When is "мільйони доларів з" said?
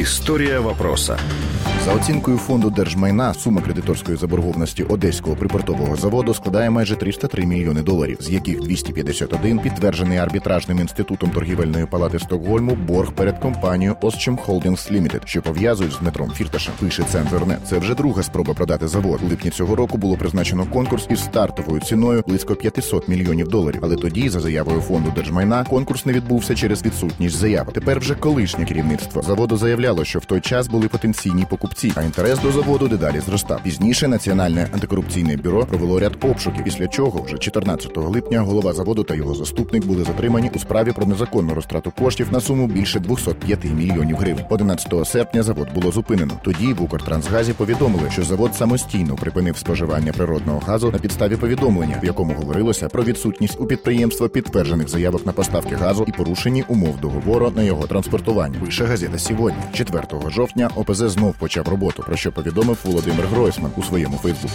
7.46-8.30